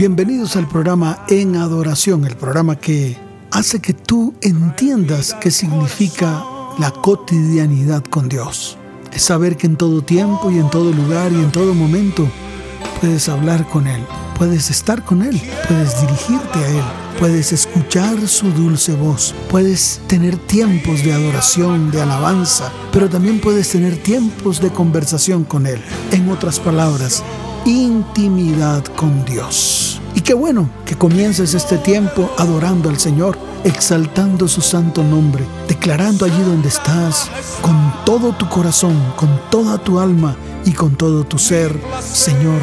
Bienvenidos 0.00 0.56
al 0.56 0.66
programa 0.66 1.26
En 1.28 1.56
Adoración, 1.56 2.24
el 2.24 2.34
programa 2.34 2.74
que 2.74 3.18
hace 3.50 3.80
que 3.80 3.92
tú 3.92 4.32
entiendas 4.40 5.36
qué 5.42 5.50
significa 5.50 6.42
la 6.78 6.90
cotidianidad 6.90 8.02
con 8.04 8.26
Dios. 8.30 8.78
Es 9.12 9.24
saber 9.24 9.58
que 9.58 9.66
en 9.66 9.76
todo 9.76 10.00
tiempo 10.00 10.50
y 10.50 10.58
en 10.58 10.70
todo 10.70 10.90
lugar 10.90 11.32
y 11.32 11.34
en 11.34 11.52
todo 11.52 11.74
momento 11.74 12.26
puedes 12.98 13.28
hablar 13.28 13.68
con 13.68 13.86
Él, 13.86 14.02
puedes 14.38 14.70
estar 14.70 15.04
con 15.04 15.20
Él, 15.20 15.38
puedes 15.68 16.00
dirigirte 16.00 16.58
a 16.60 16.68
Él, 16.70 16.84
puedes 17.18 17.52
escuchar 17.52 18.26
su 18.26 18.50
dulce 18.52 18.94
voz, 18.94 19.34
puedes 19.50 20.00
tener 20.06 20.38
tiempos 20.38 21.04
de 21.04 21.12
adoración, 21.12 21.90
de 21.90 22.00
alabanza, 22.00 22.72
pero 22.90 23.10
también 23.10 23.38
puedes 23.38 23.68
tener 23.68 23.98
tiempos 23.98 24.62
de 24.62 24.70
conversación 24.70 25.44
con 25.44 25.66
Él. 25.66 25.82
En 26.10 26.30
otras 26.30 26.58
palabras, 26.58 27.22
intimidad 27.64 28.84
con 28.96 29.24
Dios. 29.24 30.00
Y 30.14 30.22
qué 30.22 30.34
bueno 30.34 30.68
que 30.84 30.96
comiences 30.96 31.54
este 31.54 31.78
tiempo 31.78 32.30
adorando 32.38 32.88
al 32.88 32.98
Señor, 32.98 33.38
exaltando 33.64 34.48
su 34.48 34.60
santo 34.60 35.02
nombre, 35.04 35.44
declarando 35.68 36.24
allí 36.24 36.42
donde 36.42 36.68
estás, 36.68 37.30
con 37.62 37.94
todo 38.04 38.32
tu 38.32 38.48
corazón, 38.48 38.96
con 39.16 39.28
toda 39.50 39.78
tu 39.78 40.00
alma 40.00 40.36
y 40.64 40.72
con 40.72 40.96
todo 40.96 41.24
tu 41.24 41.38
ser, 41.38 41.78
Señor, 42.00 42.60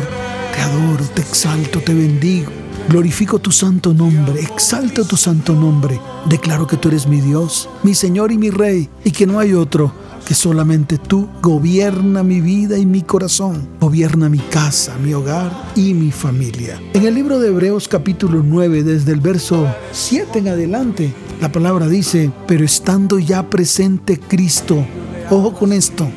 te 0.53 0.61
adoro, 0.61 1.05
te 1.13 1.21
exalto, 1.21 1.79
te 1.79 1.93
bendigo. 1.93 2.51
Glorifico 2.89 3.39
tu 3.39 3.51
santo 3.51 3.93
nombre, 3.93 4.41
exalto 4.41 5.05
tu 5.05 5.17
santo 5.17 5.53
nombre. 5.53 5.99
Declaro 6.25 6.67
que 6.67 6.77
tú 6.77 6.87
eres 6.87 7.05
mi 7.05 7.21
Dios, 7.21 7.69
mi 7.83 7.93
Señor 7.93 8.31
y 8.31 8.37
mi 8.37 8.49
Rey, 8.49 8.89
y 9.03 9.11
que 9.11 9.27
no 9.27 9.39
hay 9.39 9.53
otro 9.53 9.91
que 10.27 10.33
solamente 10.33 10.97
tú 10.97 11.29
gobierna 11.41 12.21
mi 12.21 12.41
vida 12.41 12.77
y 12.77 12.85
mi 12.85 13.01
corazón, 13.01 13.65
gobierna 13.79 14.27
mi 14.27 14.39
casa, 14.39 14.97
mi 14.97 15.13
hogar 15.13 15.53
y 15.73 15.93
mi 15.93 16.11
familia. 16.11 16.81
En 16.93 17.05
el 17.05 17.15
libro 17.15 17.39
de 17.39 17.47
Hebreos 17.47 17.87
capítulo 17.87 18.43
9, 18.43 18.83
desde 18.83 19.13
el 19.13 19.21
verso 19.21 19.65
7 19.93 20.39
en 20.39 20.49
adelante, 20.49 21.13
la 21.39 21.49
palabra 21.49 21.87
dice, 21.87 22.29
pero 22.45 22.65
estando 22.65 23.19
ya 23.19 23.49
presente 23.49 24.19
Cristo, 24.19 24.85
ojo 25.29 25.53
con 25.53 25.71
esto, 25.71 26.09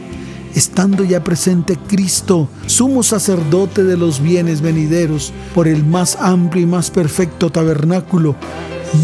estando 0.56 1.04
ya 1.04 1.22
presente 1.22 1.78
Cristo, 1.86 2.48
sumo 2.66 3.04
sacerdote 3.04 3.84
de 3.84 3.96
los 3.96 4.20
bienes 4.20 4.60
venideros, 4.60 5.32
por 5.54 5.68
el 5.68 5.84
más 5.84 6.16
amplio 6.16 6.64
y 6.64 6.66
más 6.66 6.90
perfecto 6.90 7.50
tabernáculo, 7.50 8.34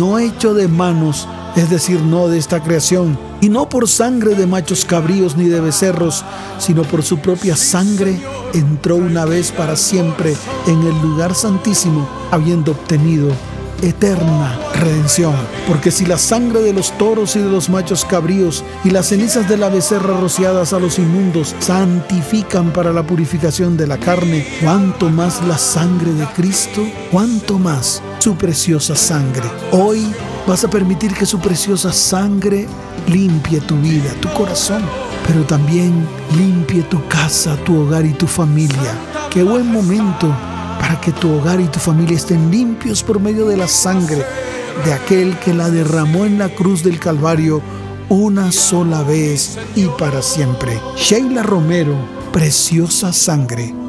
no 0.00 0.18
hecho 0.18 0.52
de 0.52 0.66
manos, 0.66 1.28
es 1.56 1.70
decir, 1.70 2.00
no 2.00 2.28
de 2.28 2.38
esta 2.38 2.62
creación, 2.62 3.18
y 3.40 3.48
no 3.48 3.68
por 3.68 3.88
sangre 3.88 4.34
de 4.34 4.46
machos 4.46 4.84
cabríos 4.84 5.36
ni 5.36 5.46
de 5.46 5.60
becerros, 5.60 6.24
sino 6.58 6.82
por 6.82 7.02
su 7.02 7.18
propia 7.18 7.56
sangre, 7.56 8.20
entró 8.52 8.96
una 8.96 9.24
vez 9.24 9.52
para 9.52 9.74
siempre 9.76 10.34
en 10.66 10.82
el 10.82 11.00
lugar 11.00 11.34
santísimo, 11.34 12.08
habiendo 12.30 12.72
obtenido 12.72 13.30
eterna 13.82 14.58
redención. 14.74 15.34
Porque 15.66 15.90
si 15.90 16.06
la 16.06 16.18
sangre 16.18 16.60
de 16.60 16.72
los 16.72 16.96
toros 16.98 17.36
y 17.36 17.40
de 17.40 17.50
los 17.50 17.68
machos 17.68 18.04
cabríos 18.04 18.64
y 18.84 18.90
las 18.90 19.06
cenizas 19.06 19.48
de 19.48 19.56
la 19.56 19.68
becerra 19.68 20.18
rociadas 20.18 20.72
a 20.72 20.78
los 20.78 20.98
inmundos 20.98 21.54
santifican 21.58 22.72
para 22.72 22.92
la 22.92 23.06
purificación 23.06 23.76
de 23.76 23.86
la 23.86 23.98
carne, 23.98 24.46
cuánto 24.62 25.08
más 25.08 25.44
la 25.46 25.58
sangre 25.58 26.12
de 26.12 26.26
Cristo, 26.34 26.82
cuánto 27.10 27.58
más 27.58 28.02
su 28.18 28.36
preciosa 28.36 28.96
sangre. 28.96 29.44
Hoy 29.72 30.06
vas 30.46 30.64
a 30.64 30.70
permitir 30.70 31.12
que 31.12 31.26
su 31.26 31.38
preciosa 31.40 31.92
sangre 31.92 32.66
limpie 33.08 33.60
tu 33.60 33.76
vida, 33.76 34.12
tu 34.20 34.32
corazón, 34.32 34.82
pero 35.26 35.44
también 35.44 36.06
limpie 36.36 36.82
tu 36.82 37.04
casa, 37.08 37.56
tu 37.64 37.82
hogar 37.82 38.06
y 38.06 38.12
tu 38.12 38.26
familia. 38.26 38.94
Qué 39.30 39.42
buen 39.42 39.70
momento 39.70 40.34
para 40.78 41.00
que 41.00 41.12
tu 41.12 41.32
hogar 41.32 41.60
y 41.60 41.66
tu 41.66 41.78
familia 41.78 42.16
estén 42.16 42.50
limpios 42.50 43.02
por 43.02 43.20
medio 43.20 43.46
de 43.46 43.56
la 43.56 43.68
sangre 43.68 44.24
de 44.84 44.92
aquel 44.92 45.38
que 45.38 45.54
la 45.54 45.70
derramó 45.70 46.24
en 46.24 46.38
la 46.38 46.48
cruz 46.48 46.82
del 46.82 47.00
Calvario 47.00 47.60
una 48.08 48.52
sola 48.52 49.02
vez 49.02 49.58
y 49.74 49.86
para 49.98 50.22
siempre. 50.22 50.80
Sheila 50.96 51.42
Romero, 51.42 51.96
preciosa 52.32 53.12
sangre. 53.12 53.85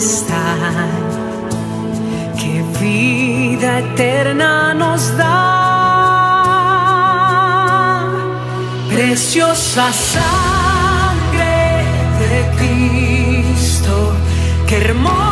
Amistad. 0.00 0.88
Que 2.38 2.62
vida 2.80 3.80
eterna 3.80 4.72
nos 4.74 5.14
da. 5.18 5.28
Preciosa 8.88 9.92
sangre 9.92 11.84
de 12.18 12.34
Cristo, 12.56 14.14
que 14.66 14.76
hermoso 14.76 15.29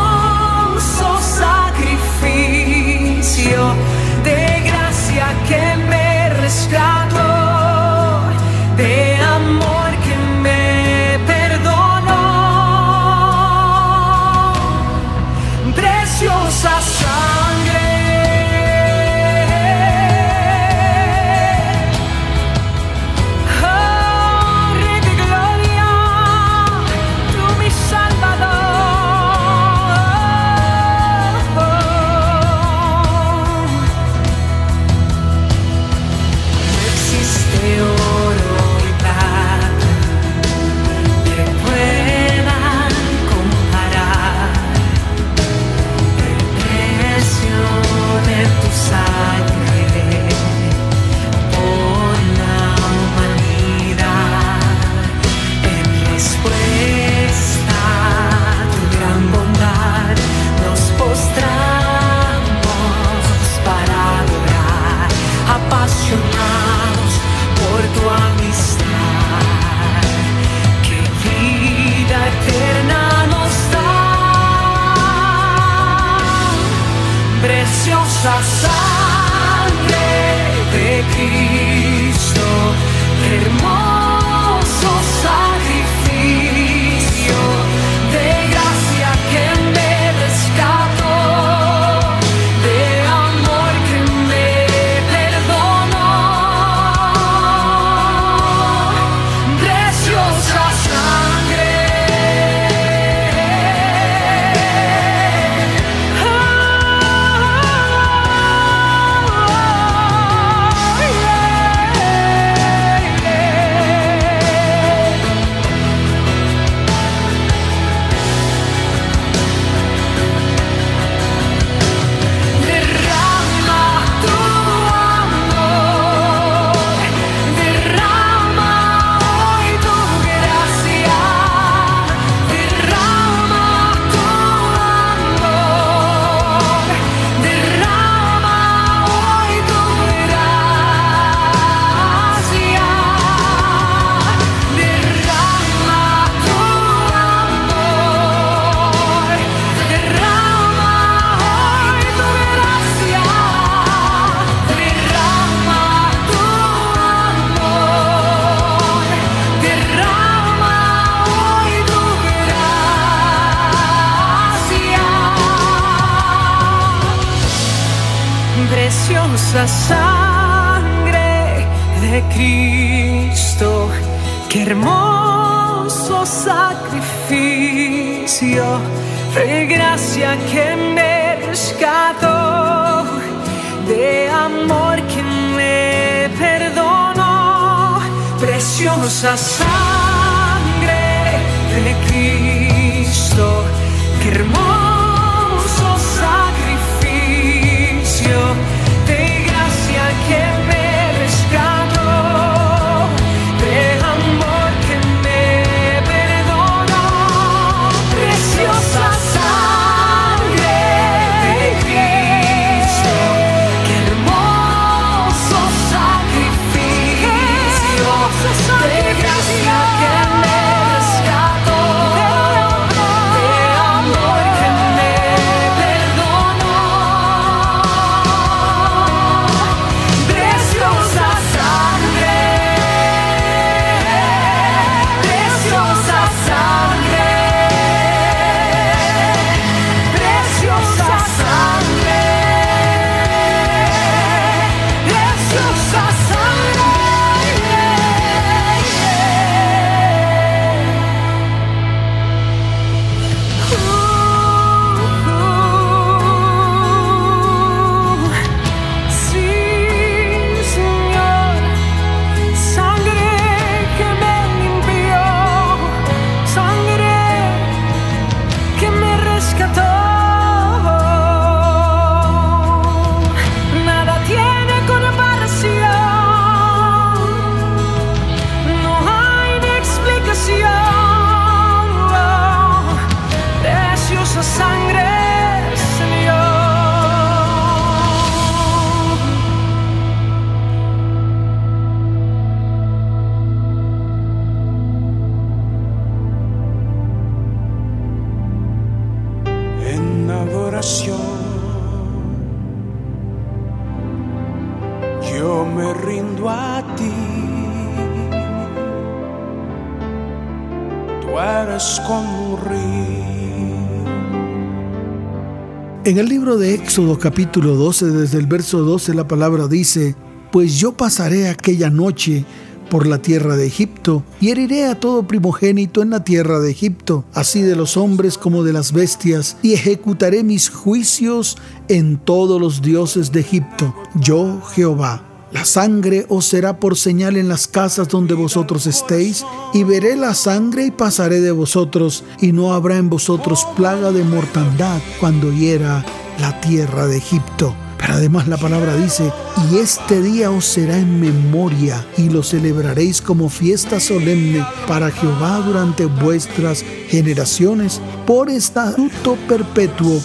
de 316.58 316.74
Éxodo 316.74 317.18
capítulo 317.18 317.76
12, 317.76 318.06
desde 318.06 318.38
el 318.38 318.46
verso 318.46 318.80
12, 318.80 319.14
la 319.14 319.28
palabra 319.28 319.68
dice, 319.68 320.16
Pues 320.50 320.78
yo 320.78 320.92
pasaré 320.92 321.48
aquella 321.48 321.88
noche 321.88 322.44
por 322.90 323.06
la 323.06 323.22
tierra 323.22 323.56
de 323.56 323.66
Egipto 323.66 324.24
y 324.40 324.50
heriré 324.50 324.86
a 324.86 324.98
todo 324.98 325.26
primogénito 325.26 326.02
en 326.02 326.10
la 326.10 326.24
tierra 326.24 326.58
de 326.58 326.70
Egipto, 326.70 327.24
así 327.32 327.62
de 327.62 327.76
los 327.76 327.96
hombres 327.96 328.38
como 328.38 328.64
de 328.64 328.72
las 328.72 328.92
bestias, 328.92 329.56
y 329.62 329.72
ejecutaré 329.72 330.42
mis 330.42 330.68
juicios 330.68 331.58
en 331.88 332.18
todos 332.18 332.60
los 332.60 332.82
dioses 332.82 333.30
de 333.30 333.40
Egipto. 333.40 333.94
Yo, 334.14 334.60
Jehová. 334.74 335.24
La 335.50 335.64
sangre 335.64 336.26
os 336.28 336.44
será 336.44 336.78
por 336.78 336.96
señal 336.96 337.38
en 337.38 337.48
las 337.48 337.68
casas 337.68 338.08
donde 338.08 338.34
vosotros 338.34 338.86
estéis, 338.86 339.46
y 339.72 339.84
veré 339.84 340.16
la 340.16 340.34
sangre 340.34 340.86
y 340.86 340.90
pasaré 340.90 341.40
de 341.40 341.52
vosotros, 341.52 342.24
y 342.40 342.52
no 342.52 342.74
habrá 342.74 342.96
en 342.96 343.08
vosotros 343.08 343.66
plaga 343.76 344.12
de 344.12 344.24
mortandad 344.24 345.00
cuando 345.20 345.52
hiera 345.52 346.04
la 346.38 346.60
tierra 346.60 347.06
de 347.06 347.18
Egipto. 347.18 347.74
Pero 347.98 348.14
además 348.14 348.46
la 348.48 348.56
palabra 348.56 348.94
dice, 348.96 349.32
y 349.70 349.78
este 349.78 350.22
día 350.22 350.50
os 350.50 350.64
será 350.64 350.96
en 350.96 351.20
memoria, 351.20 352.06
y 352.16 352.28
lo 352.28 352.42
celebraréis 352.42 353.20
como 353.20 353.48
fiesta 353.48 353.98
solemne 354.00 354.64
para 354.86 355.10
Jehová 355.10 355.58
durante 355.58 356.06
vuestras 356.06 356.84
generaciones, 357.08 358.00
por 358.26 358.50
estatuto 358.50 359.36
perpetuo 359.48 360.20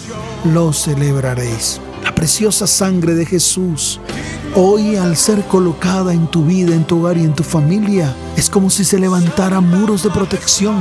lo 0.52 0.72
celebraréis. 0.72 1.80
La 2.02 2.14
preciosa 2.14 2.66
sangre 2.66 3.14
de 3.14 3.26
Jesús 3.26 4.00
Hoy 4.56 4.94
al 4.94 5.16
ser 5.16 5.42
colocada 5.48 6.12
en 6.12 6.28
tu 6.28 6.44
vida, 6.44 6.76
en 6.76 6.84
tu 6.84 7.00
hogar 7.00 7.16
y 7.16 7.24
en 7.24 7.34
tu 7.34 7.42
familia, 7.42 8.14
es 8.36 8.48
como 8.48 8.70
si 8.70 8.84
se 8.84 9.00
levantaran 9.00 9.68
muros 9.68 10.04
de 10.04 10.10
protección, 10.10 10.76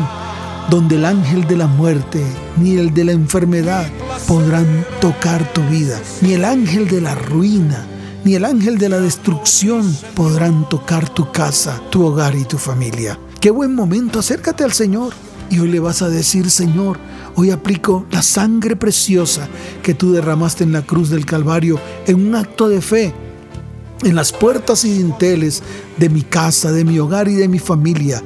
donde 0.70 0.96
el 0.96 1.06
ángel 1.06 1.46
de 1.48 1.58
la 1.58 1.68
muerte 1.68 2.24
ni 2.58 2.78
el 2.78 2.94
de 2.94 3.06
la 3.06 3.12
enfermedad 3.12 3.88
podrán 4.28 4.86
tocar 5.02 5.52
tu 5.54 5.62
vida, 5.64 6.00
ni 6.22 6.34
el 6.34 6.46
ángel 6.46 6.88
de 6.88 7.02
la 7.02 7.16
ruina, 7.16 7.86
ni 8.24 8.36
el 8.36 8.46
ángel 8.46 8.78
de 8.78 8.90
la 8.90 9.00
destrucción 9.00 9.96
podrán 10.16 10.68
tocar 10.70 11.10
tu 11.10 11.32
casa, 11.32 11.82
tu 11.90 12.06
hogar 12.06 12.36
y 12.36 12.46
tu 12.46 12.58
familia. 12.58 13.20
Qué 13.40 13.52
buen 13.52 13.76
momento, 13.76 14.20
acércate 14.20 14.64
al 14.64 14.74
Señor. 14.74 15.14
Y 15.50 15.60
hoy 15.60 15.68
le 15.70 15.80
vas 15.80 16.02
a 16.02 16.10
decir, 16.10 16.50
Señor, 16.50 16.98
hoy 17.36 17.52
aplico 17.52 18.06
la 18.10 18.24
sangre 18.24 18.76
preciosa 18.76 19.48
que 19.84 19.94
tú 19.94 20.14
derramaste 20.14 20.64
en 20.64 20.72
la 20.72 20.82
cruz 20.82 21.10
del 21.10 21.26
Calvario 21.26 21.80
en 22.08 22.28
un 22.28 22.36
acto 22.36 22.70
de 22.70 22.82
fe 22.82 23.14
en 24.04 24.16
las 24.16 24.32
puertas 24.32 24.86
y 24.86 24.94
dinteles 24.94 25.64
de 25.98 26.10
mi 26.10 26.22
casa, 26.22 26.72
de 26.72 26.84
mi 26.84 27.00
hogar 27.00 27.28
y 27.28 27.36
de 27.36 27.48
mi 27.48 27.60
familia. 27.60 28.22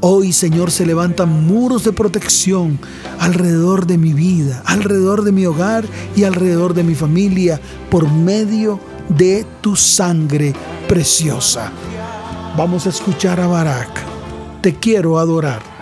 Hoy, 0.00 0.32
Señor, 0.32 0.70
se 0.70 0.86
levantan 0.86 1.46
muros 1.46 1.82
de 1.82 1.92
protección 1.92 2.78
alrededor 3.18 3.84
de 3.86 3.98
mi 3.98 4.12
vida, 4.12 4.62
alrededor 4.64 5.24
de 5.24 5.32
mi 5.32 5.44
hogar 5.44 5.84
y 6.14 6.22
alrededor 6.22 6.72
de 6.72 6.84
mi 6.84 6.94
familia 6.94 7.60
por 7.90 8.08
medio 8.08 8.78
de 9.08 9.44
tu 9.60 9.74
sangre 9.74 10.54
preciosa. 10.86 11.72
Vamos 12.56 12.86
a 12.86 12.90
escuchar 12.90 13.40
a 13.40 13.48
Barak. 13.48 13.90
Te 14.62 14.76
quiero 14.76 15.18
adorar. 15.18 15.77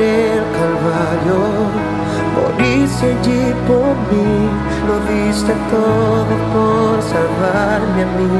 El 0.00 0.42
Calvario, 0.58 1.40
moriste 2.34 3.06
allí 3.12 3.44
por 3.68 3.92
mí, 4.08 4.32
lo 4.88 4.96
diste 5.12 5.52
todo 5.70 6.34
por 6.52 6.94
salvarme 7.02 8.02
a 8.02 8.10
mí. 8.18 8.36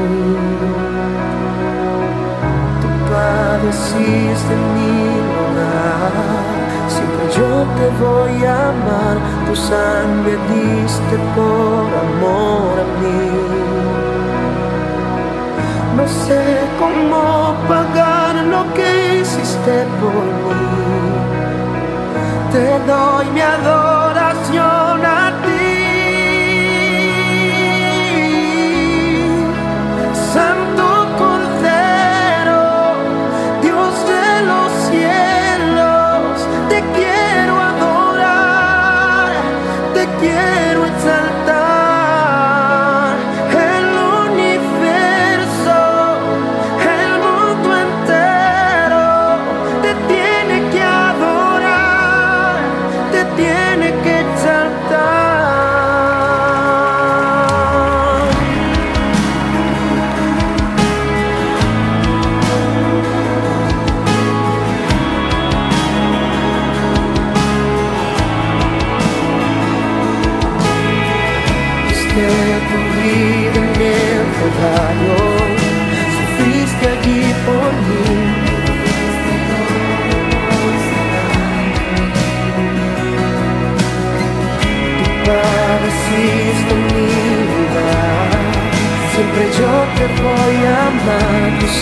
Tú 2.81 2.87
padeciste 3.11 4.51
en 4.59 4.65
mi 4.75 4.97
lugar, 5.37 6.13
siempre 6.93 7.23
yo 7.37 7.51
te 7.77 7.87
voy 8.03 8.35
a 8.45 8.69
amar, 8.69 9.15
tu 9.47 9.55
sangre 9.55 10.33
diste 10.51 11.15
por 11.35 11.87
amor 12.05 12.73
a 12.79 12.87
mí. 12.99 13.21
No 15.97 16.07
sé 16.07 16.41
cómo 16.79 17.53
pagar 17.67 18.35
lo 18.45 18.73
que 18.73 19.19
hiciste 19.19 19.85
por 19.99 20.23
mí. 20.23 20.80
Te 22.51 22.79
doy 22.79 23.31
mi 23.31 23.39
adoración 23.39 24.00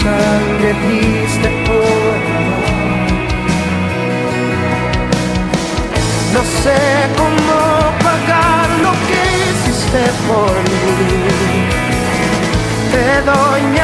sangre 0.02 0.70
diste 0.88 1.50
por 1.66 2.18
amor. 2.40 2.80
No 6.34 6.42
sé 6.64 6.80
cómo 7.20 7.58
pagar 8.08 8.68
lo 8.86 8.92
que 9.08 9.22
hiciste 9.50 10.04
por 10.28 10.54
mí 10.70 11.80
te 12.92 13.22
doy 13.22 13.62
mi 13.72 13.80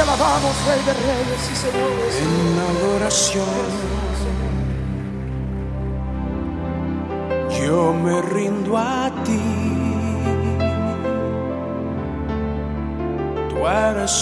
Te 0.00 0.04
alabamos, 0.04 0.56
Rey 0.66 0.80
de 0.86 0.94
Reyes 0.94 1.50
y 1.52 1.56
Señores. 1.56 2.14
En 2.22 2.58
adoración. 2.58 3.44
Yo 7.60 7.92
me 7.92 8.22
rindo 8.22 8.78
a 8.78 9.12
ti. 9.24 9.38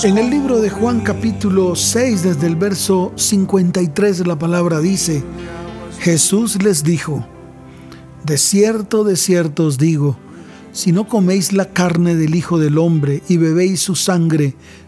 En 0.02 0.18
el 0.18 0.30
libro 0.30 0.60
de 0.60 0.68
Juan 0.68 0.98
capítulo 0.98 1.76
6, 1.76 2.24
desde 2.24 2.48
el 2.48 2.56
verso 2.56 3.12
53, 3.14 4.26
la 4.26 4.36
palabra 4.36 4.80
dice, 4.80 5.22
Jesús 6.00 6.60
les 6.60 6.82
dijo, 6.82 7.24
De 8.24 8.36
cierto, 8.36 9.04
de 9.04 9.16
cierto 9.16 9.66
os 9.66 9.78
digo, 9.78 10.16
si 10.72 10.90
no 10.90 11.06
coméis 11.06 11.52
la 11.52 11.66
carne 11.66 12.16
del 12.16 12.34
Hijo 12.34 12.58
del 12.58 12.78
Hombre 12.78 13.22
y 13.28 13.36
bebéis 13.36 13.80
su 13.80 13.94
sangre, 13.94 14.56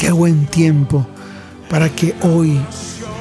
qué 0.00 0.10
buen 0.10 0.46
tiempo 0.46 1.06
para 1.68 1.94
que 1.94 2.14
hoy 2.22 2.58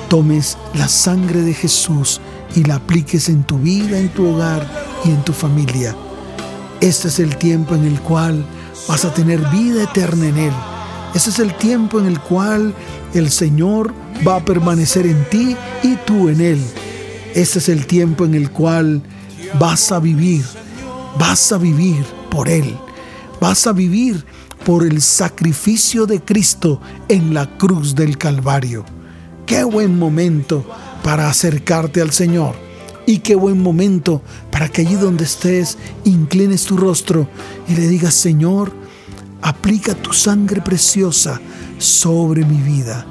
tomes 0.08 0.58
la 0.76 0.88
sangre 0.88 1.42
de 1.42 1.54
Jesús 1.54 2.22
y 2.56 2.64
la 2.64 2.76
apliques 2.76 3.28
en 3.28 3.44
tu 3.44 3.58
vida, 3.58 4.00
en 4.00 4.08
tu 4.08 4.26
hogar 4.26 4.66
y 5.04 5.10
en 5.10 5.22
tu 5.26 5.34
familia. 5.34 5.94
Este 6.80 7.10
es 7.10 7.20
el 7.20 7.36
tiempo 7.36 7.76
en 7.76 7.84
el 7.84 8.00
cual 8.00 8.46
vas 8.88 9.04
a 9.04 9.14
tener 9.14 9.42
vida 9.50 9.84
eterna 9.84 10.28
en 10.28 10.38
Él. 10.38 10.54
Este 11.14 11.32
es 11.32 11.40
el 11.40 11.54
tiempo 11.56 12.00
en 12.00 12.06
el 12.06 12.20
cual 12.22 12.74
el 13.14 13.30
Señor 13.30 13.94
va 14.26 14.38
a 14.38 14.46
permanecer 14.46 15.06
en 15.06 15.22
ti 15.30 15.58
y 15.84 15.98
tú 16.06 16.30
en 16.30 16.40
Él. 16.40 16.64
Este 17.36 17.60
es 17.60 17.68
el 17.68 17.88
tiempo 17.88 18.24
en 18.24 18.36
el 18.36 18.52
cual 18.52 19.02
vas 19.60 19.92
a 19.92 20.00
vivir, 20.00 20.46
vas 21.20 21.52
a 21.52 21.58
vivir 21.58 22.06
por 22.32 22.48
Él. 22.48 22.74
Vas 23.42 23.68
a 23.68 23.74
vivir 23.74 24.26
por 24.70 24.86
el 24.86 25.02
sacrificio 25.02 26.06
de 26.06 26.22
Cristo 26.22 26.80
en 27.08 27.34
la 27.34 27.58
cruz 27.58 27.96
del 27.96 28.20
Calvario. 28.20 28.86
Qué 29.48 29.64
buen 29.64 29.98
momento 29.98 30.64
para 31.02 31.28
acercarte 31.28 32.02
al 32.02 32.12
Señor. 32.12 32.54
Y 33.08 33.18
qué 33.18 33.34
buen 33.34 33.64
momento 33.64 34.22
para 34.52 34.70
que 34.70 34.82
allí 34.82 34.94
donde 34.94 35.24
estés 35.24 35.80
inclines 36.04 36.66
tu 36.66 36.78
rostro 36.78 37.28
y 37.68 37.74
le 37.74 37.88
digas, 37.88 38.14
Señor, 38.14 38.72
aplica 39.42 39.96
tu 39.96 40.14
sangre 40.14 40.62
preciosa 40.62 41.42
sobre 41.80 42.46
mi 42.46 42.62
vida. 42.62 43.08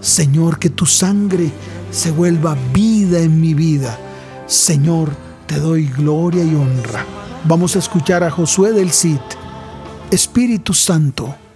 Señor, 0.00 0.60
que 0.60 0.70
tu 0.70 0.86
sangre 0.86 1.50
se 1.90 2.12
vuelva 2.12 2.56
vida 2.72 3.18
en 3.18 3.40
mi 3.40 3.52
vida. 3.52 3.98
Señor, 4.46 5.10
te 5.48 5.58
doy 5.58 5.88
gloria 5.88 6.44
y 6.44 6.54
honra. 6.54 7.04
Vamos 7.46 7.74
a 7.74 7.80
escuchar 7.80 8.22
a 8.22 8.30
Josué 8.30 8.70
del 8.70 8.92
Cid. 8.92 9.18
Espíritu 10.10 10.74
Santo. 10.74 11.49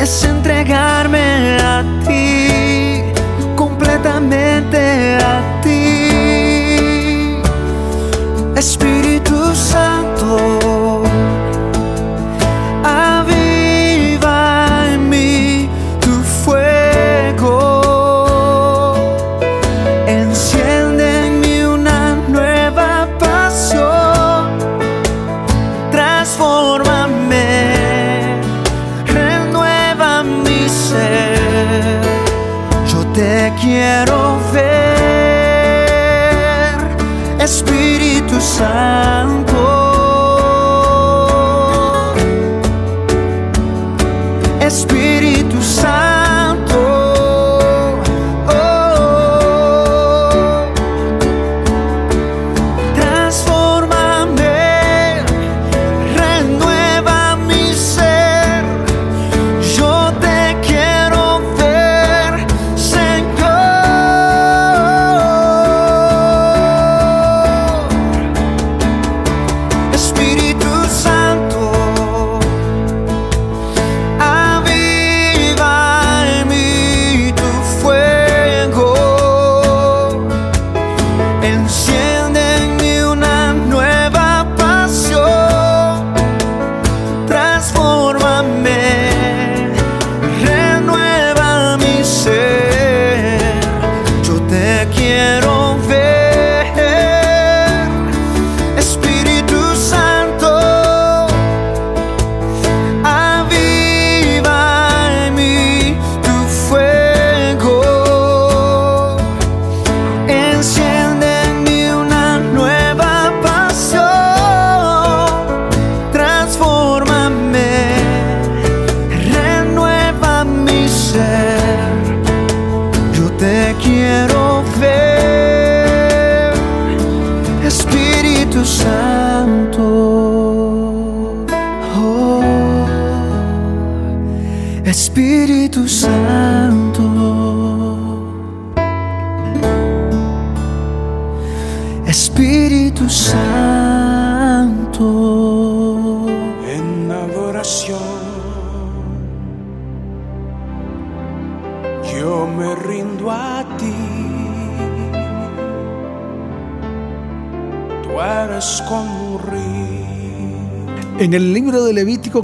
Es 0.00 0.24
entregarme 0.24 1.58
a 1.60 1.82
ti, 2.06 3.02
completamente 3.56 5.16
a 5.16 5.60
ti. 5.62 5.78
Espíritu 8.56 9.54
Santo, 9.54 9.87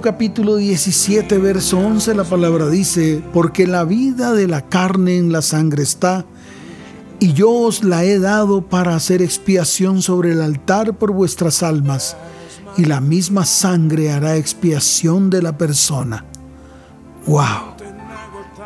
capítulo 0.04 0.56
17, 0.56 1.38
verso 1.38 1.78
11, 1.78 2.14
la 2.14 2.24
palabra 2.24 2.68
dice, 2.68 3.24
porque 3.32 3.66
la 3.66 3.84
vida 3.84 4.34
de 4.34 4.46
la 4.46 4.60
carne 4.60 5.16
en 5.16 5.32
la 5.32 5.40
sangre 5.40 5.82
está, 5.82 6.26
y 7.20 7.32
yo 7.32 7.50
os 7.50 7.82
la 7.82 8.04
he 8.04 8.18
dado 8.18 8.68
para 8.68 8.96
hacer 8.96 9.22
expiación 9.22 10.02
sobre 10.02 10.32
el 10.32 10.42
altar 10.42 10.98
por 10.98 11.10
vuestras 11.10 11.62
almas, 11.62 12.18
y 12.76 12.84
la 12.84 13.00
misma 13.00 13.46
sangre 13.46 14.12
hará 14.12 14.36
expiación 14.36 15.30
de 15.30 15.40
la 15.40 15.56
persona. 15.56 16.26
¡Wow! 17.26 17.74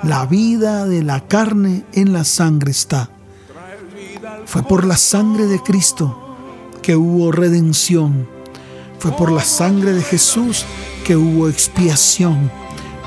La 0.03 0.27
vida 0.27 0.87
de 0.87 1.05
la 1.05 1.21
carne 1.29 1.85
en 1.93 2.13
la 2.13 2.25
sangre 2.25 2.73
está. 2.73 3.11
Fue 4.45 4.65
por 4.65 4.85
la 4.85 4.97
sangre 4.97 5.47
de 5.47 5.63
Cristo 5.63 6.37
que 6.83 6.97
hubo 6.97 7.31
redención. 7.31 8.27
Fue 8.99 9.13
por 9.13 9.31
la 9.31 9.45
sangre 9.45 9.93
de 9.93 10.03
Jesús 10.03 10.67
que 11.09 11.17
hubo 11.17 11.49
expiación 11.49 12.51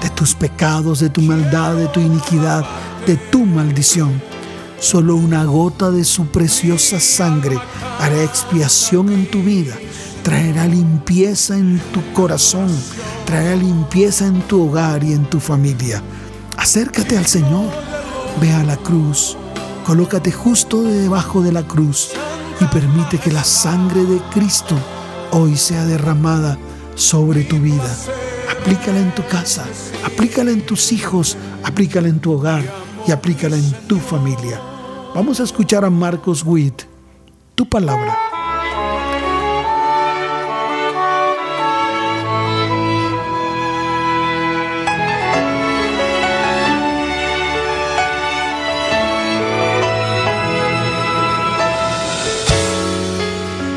de 0.02 0.10
tus 0.10 0.34
pecados, 0.34 1.02
de 1.02 1.12
tu 1.12 1.22
maldad, 1.22 1.76
de 1.76 1.88
tu 1.90 2.00
iniquidad, 2.00 2.66
de 3.06 3.16
tu 3.16 3.46
maldición. 3.46 4.20
Solo 4.80 5.16
una 5.16 5.46
gota 5.46 5.92
de 5.92 6.04
su 6.04 6.26
preciosa 6.26 7.00
sangre 7.00 7.60
hará 8.00 8.24
expiación 8.24 9.12
en 9.12 9.30
tu 9.30 9.44
vida, 9.44 9.76
traerá 10.24 10.66
limpieza 10.66 11.56
en 11.56 11.80
tu 11.94 12.02
corazón, 12.14 12.70
traerá 13.28 13.56
limpieza 13.56 14.26
en 14.26 14.42
tu 14.48 14.68
hogar 14.68 15.04
y 15.04 15.14
en 15.14 15.26
tu 15.26 15.40
familia. 15.40 16.02
Acércate 16.58 17.20
al 17.20 17.28
Señor, 17.28 17.70
ve 18.42 18.52
a 18.52 18.64
la 18.64 18.78
cruz, 18.78 19.38
colócate 19.86 20.32
justo 20.32 20.82
debajo 20.82 21.44
de 21.44 21.52
la 21.52 21.62
cruz 21.62 22.10
y 22.60 22.66
permite 22.66 23.20
que 23.20 23.32
la 23.32 23.44
sangre 23.44 24.06
de 24.06 24.20
Cristo 24.34 24.76
hoy 25.30 25.56
sea 25.56 25.86
derramada 25.86 26.58
sobre 27.02 27.44
tu 27.44 27.58
vida. 27.60 27.96
Aplícala 28.50 29.00
en 29.00 29.14
tu 29.16 29.26
casa, 29.26 29.66
aplícala 30.06 30.52
en 30.52 30.62
tus 30.62 30.92
hijos, 30.92 31.36
aplícala 31.64 32.08
en 32.08 32.20
tu 32.20 32.34
hogar 32.34 32.64
y 33.08 33.12
aplícala 33.12 33.56
en 33.56 33.72
tu 33.88 33.98
familia. 33.98 34.62
Vamos 35.16 35.40
a 35.40 35.44
escuchar 35.44 35.84
a 35.84 35.90
Marcos 35.90 36.44
Witt, 36.46 36.84
tu 37.56 37.68
palabra. 37.68 38.18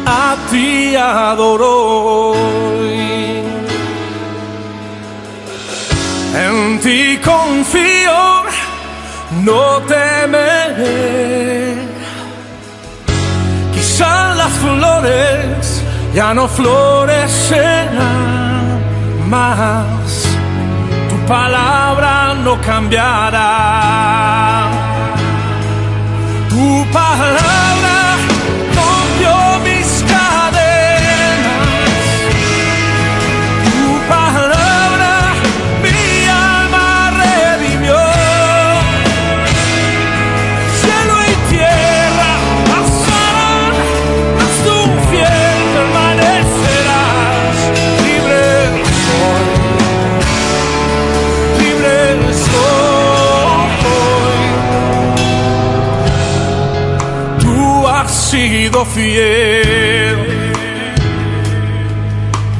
a 0.07 0.37
ti 0.51 0.95
adoro 0.95 2.74
confío, 7.25 8.45
no 9.43 9.81
temeré. 9.83 11.77
Quizá 13.73 14.35
las 14.35 14.53
flores 14.63 15.83
ya 16.15 16.35
no 16.35 16.47
florecerán 16.49 17.85
más. 19.29 20.29
Tu 21.09 21.17
palabra 21.27 22.35
no 22.45 22.61
cambiará. 22.61 23.51
Tu 26.51 26.87
palabra 26.93 27.74
fiel. 58.85 60.17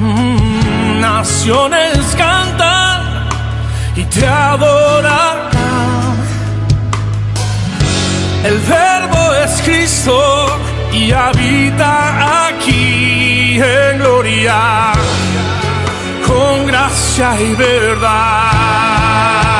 Mm, 0.01 1.01
naciones 1.01 1.99
cantan 2.17 3.03
y 3.97 4.05
te 4.05 4.27
adorarán. 4.27 5.45
El 8.45 8.59
verbo 8.59 9.33
es 9.45 9.63
Cristo 9.63 10.59
y 10.93 11.13
habita 11.13 12.49
aquí 12.49 13.59
en 13.59 13.99
gloria, 13.99 14.93
con 16.27 16.67
gracia 16.67 17.41
y 17.41 17.55
verdad. 17.55 19.54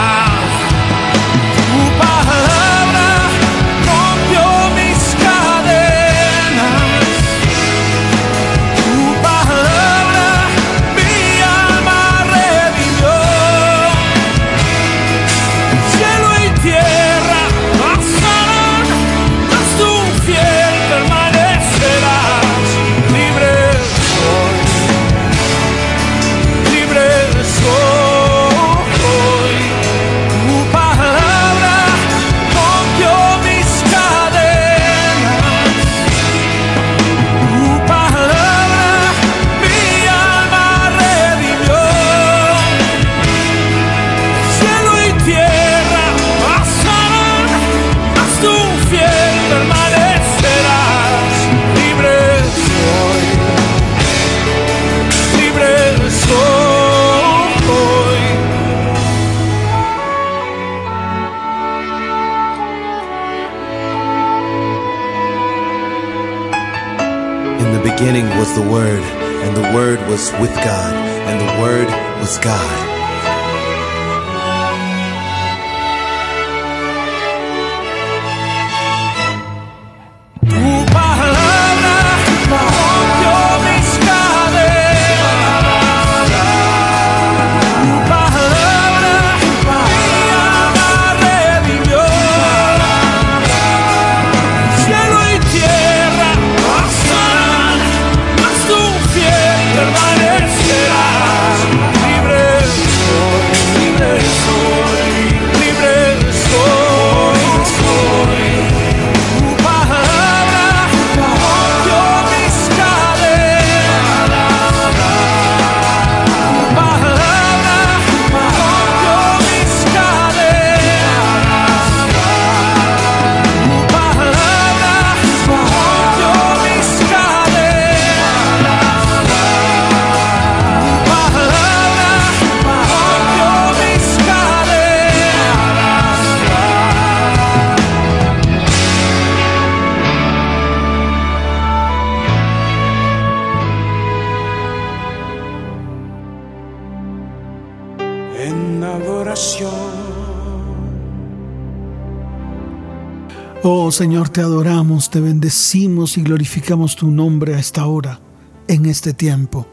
Señor, 153.95 154.29
te 154.29 154.41
adoramos, 154.41 155.09
te 155.09 155.21
bendecimos 155.21 156.19
y 156.19 156.23
glorificamos 156.23 156.97
tu 156.97 157.13
nombre 157.13 157.55
a 157.55 157.61
esta 157.61 157.87
hora, 157.87 158.19
en 158.67 158.87
este 158.87 159.13
tiempo, 159.15 159.69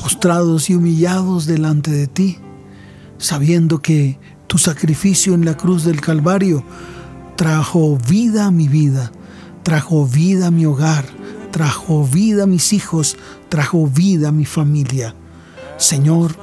postrados 0.00 0.70
y 0.70 0.76
humillados 0.76 1.46
delante 1.46 1.90
de 1.90 2.06
ti, 2.06 2.38
sabiendo 3.18 3.82
que 3.82 4.20
tu 4.46 4.56
sacrificio 4.56 5.34
en 5.34 5.44
la 5.44 5.56
cruz 5.56 5.82
del 5.82 6.00
Calvario 6.00 6.62
trajo 7.34 7.98
vida 8.08 8.46
a 8.46 8.50
mi 8.52 8.68
vida, 8.68 9.10
trajo 9.64 10.06
vida 10.06 10.46
a 10.46 10.52
mi 10.52 10.64
hogar, 10.64 11.04
trajo 11.50 12.04
vida 12.04 12.44
a 12.44 12.46
mis 12.46 12.72
hijos, 12.72 13.16
trajo 13.48 13.88
vida 13.88 14.28
a 14.28 14.32
mi 14.32 14.44
familia. 14.44 15.16
Señor, 15.76 16.36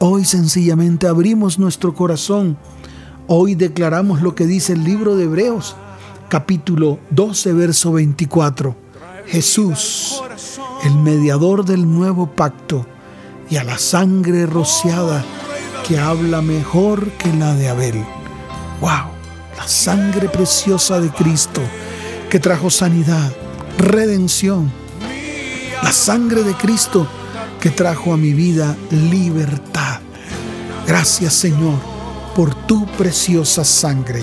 hoy 0.00 0.24
sencillamente 0.24 1.06
abrimos 1.06 1.60
nuestro 1.60 1.94
corazón, 1.94 2.58
hoy 3.28 3.54
declaramos 3.54 4.22
lo 4.22 4.34
que 4.34 4.48
dice 4.48 4.72
el 4.72 4.82
libro 4.82 5.14
de 5.14 5.22
Hebreos, 5.22 5.76
capítulo 6.28 6.98
12, 7.10 7.52
verso 7.54 7.92
24. 7.92 8.76
Jesús, 9.26 10.22
el 10.84 10.94
mediador 10.96 11.64
del 11.64 11.90
nuevo 11.90 12.26
pacto, 12.26 12.86
y 13.50 13.56
a 13.56 13.64
la 13.64 13.78
sangre 13.78 14.46
rociada 14.46 15.24
que 15.86 15.98
habla 15.98 16.42
mejor 16.42 17.10
que 17.12 17.32
la 17.32 17.54
de 17.54 17.68
Abel. 17.68 18.04
¡Wow! 18.80 19.10
La 19.56 19.66
sangre 19.66 20.28
preciosa 20.28 21.00
de 21.00 21.10
Cristo 21.10 21.62
que 22.28 22.38
trajo 22.38 22.68
sanidad, 22.68 23.32
redención. 23.78 24.70
La 25.82 25.92
sangre 25.92 26.42
de 26.42 26.54
Cristo 26.54 27.06
que 27.60 27.70
trajo 27.70 28.12
a 28.12 28.18
mi 28.18 28.34
vida 28.34 28.76
libertad. 28.90 30.00
Gracias 30.86 31.32
Señor 31.34 31.78
por 32.36 32.54
tu 32.54 32.86
preciosa 32.86 33.64
sangre. 33.64 34.22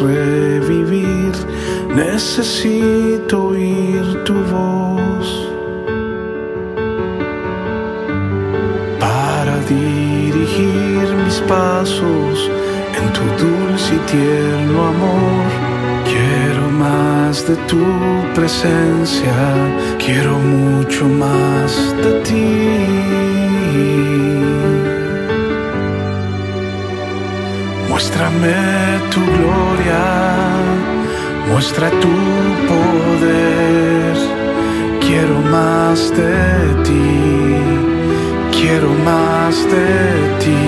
revivir, 0.00 1.32
necesito 1.94 3.46
oír 3.48 4.24
tu 4.24 4.34
voz 4.34 5.48
para 8.98 9.56
dirigir 9.68 11.06
mis 11.24 11.40
pasos 11.42 12.50
en 12.98 13.12
tu 13.12 13.22
dulce 13.42 13.94
y 13.94 13.98
tierno 14.10 14.88
amor. 14.94 15.48
Quiero 16.10 16.68
más 16.70 17.46
de 17.46 17.54
tu 17.70 17.84
presencia, 18.34 19.34
quiero 20.04 20.38
mucho 20.38 21.04
más 21.06 21.94
de 22.02 22.20
ti. 22.22 23.21
Muéstrame 28.22 29.02
tu 29.10 29.18
gloria, 29.18 30.04
muestra 31.48 31.90
tu 31.90 32.14
poder. 32.70 34.14
Quiero 35.00 35.36
más 35.50 35.98
de 36.16 36.38
ti, 36.84 37.10
quiero 38.52 38.90
más 39.04 39.54
de 39.74 39.90
ti. 40.38 40.64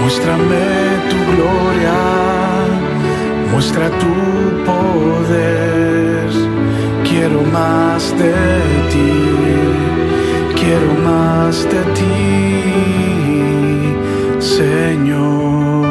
Muéstrame 0.00 0.66
tu 1.10 1.18
gloria, 1.32 1.98
muestra 3.52 3.86
tu 4.02 4.14
poder. 4.66 6.28
Quiero 7.08 7.40
más 7.52 8.02
de 8.18 8.34
ti, 8.90 9.12
quiero 10.60 10.90
más 11.04 11.54
de 11.72 11.82
ti, 11.98 12.18
Señor. 14.40 15.89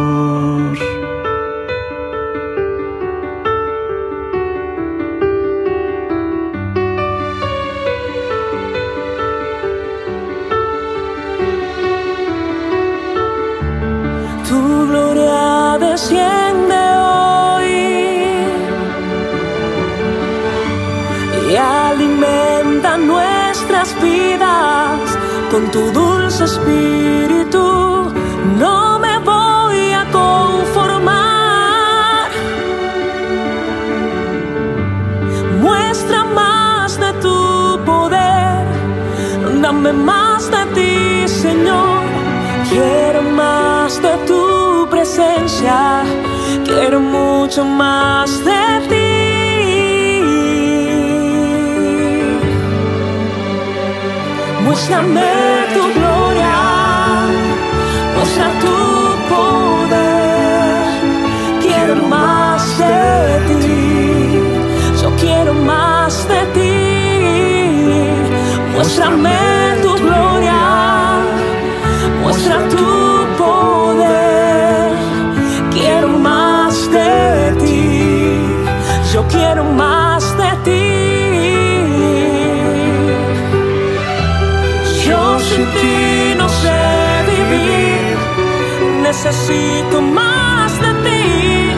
Con 25.60 25.72
tu 25.72 25.92
dulce 25.92 26.46
espíritu 26.46 28.14
no 28.58 29.00
me 29.00 29.18
voy 29.20 29.92
a 30.02 30.04
conformar. 30.20 32.30
Muestra 35.62 36.24
más 36.24 37.00
de 37.00 37.12
tu 37.24 37.80
poder, 37.86 38.66
dame 39.62 39.94
más 39.94 40.50
de 40.50 40.64
ti, 40.76 41.28
Señor. 41.28 42.00
Quiero 42.70 43.22
más 43.22 44.02
de 44.02 44.16
tu 44.28 44.88
presencia, 44.90 46.04
quiero 46.66 47.00
mucho 47.00 47.66
más 47.66 48.30
de 48.46 48.64
ti. 48.90 48.99
Muéstrame 54.80 55.68
tu 55.74 55.84
gloria, 56.00 56.56
muestra 58.16 58.48
tu 58.62 58.78
poder. 59.28 60.86
Quiero 61.62 61.96
más 62.08 62.78
de 62.78 63.40
ti, 63.50 64.40
yo 65.02 65.10
quiero 65.20 65.54
más 65.54 66.26
de 66.30 66.42
ti. 66.56 66.76
Muéstrame 68.74 69.40
tu 69.82 69.89
necesito 89.24 90.02
más 90.02 90.80
de 90.80 90.94
ti, 91.04 91.74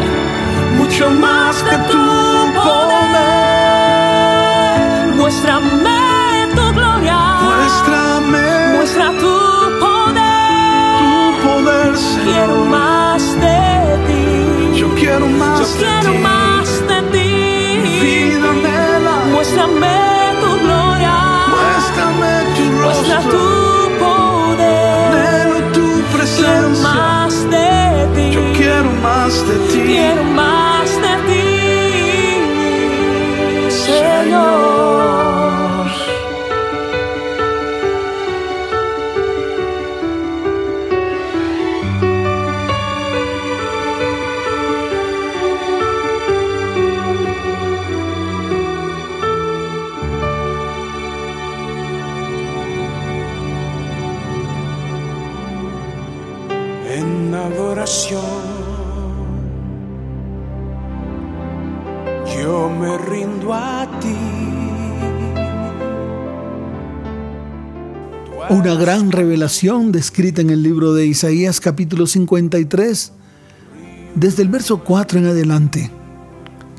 mucho 0.78 1.10
más 1.10 1.66
de 1.66 1.76
tu 1.90 2.54
poder. 2.54 3.16
Muéstrame 5.16 6.48
tu 6.56 6.72
gloria, 6.72 7.20
muéstrame, 7.42 8.76
muestra 8.76 9.08
tu 9.22 9.34
poder. 9.80 11.00
Tu 11.00 11.10
poder, 11.48 11.92
Quiero 12.26 12.58
más 12.66 13.24
de 13.40 13.60
ti, 14.08 14.24
yo 14.80 14.88
quiero 14.94 15.26
más 15.26 15.60
yo 15.62 15.66
quiero 15.80 16.12
de 16.12 16.18
ti. 16.18 16.24
más 16.24 16.51
de 29.48 29.56
ti. 29.72 29.80
Quiero 29.86 30.24
más 30.24 30.61
Una 68.52 68.76
gran 68.76 69.14
revelación 69.14 69.94
descrita 69.94 70.42
en 70.42 70.50
el 70.50 70.62
libro 70.62 70.94
de 70.94 71.06
Isaías 71.06 71.62
capítulo 71.62 72.06
53, 72.06 73.14
desde 74.16 74.44
el 74.44 74.50
verso 74.50 74.84
4 74.84 75.20
en 75.20 75.28
adelante. 75.28 75.90